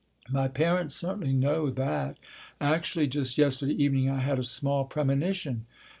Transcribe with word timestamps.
My 0.31 0.47
parents 0.47 0.95
certainly 0.95 1.31
know 1.31 1.69
that. 1.69 2.17
Actually 2.59 3.05
just 3.05 3.37
yesterday 3.37 3.73
evening 3.75 4.09
I 4.09 4.21
had 4.21 4.39
a 4.39 4.43
small 4.43 4.83
premonition. 4.83 5.67